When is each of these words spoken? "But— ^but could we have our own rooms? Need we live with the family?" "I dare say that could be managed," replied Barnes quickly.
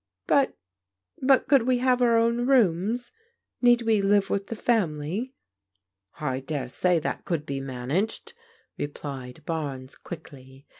"But— 0.25 0.57
^but 1.23 1.45
could 1.47 1.67
we 1.67 1.77
have 1.77 2.01
our 2.01 2.17
own 2.17 2.47
rooms? 2.47 3.11
Need 3.61 3.83
we 3.83 4.01
live 4.01 4.31
with 4.31 4.47
the 4.47 4.55
family?" 4.55 5.35
"I 6.19 6.39
dare 6.39 6.69
say 6.69 6.97
that 6.97 7.23
could 7.23 7.45
be 7.45 7.61
managed," 7.61 8.33
replied 8.79 9.43
Barnes 9.45 9.95
quickly. 9.95 10.65